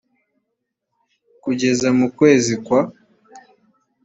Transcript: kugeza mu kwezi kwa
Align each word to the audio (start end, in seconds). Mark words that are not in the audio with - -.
kugeza 1.43 1.87
mu 1.97 2.07
kwezi 2.17 2.53
kwa 2.65 2.79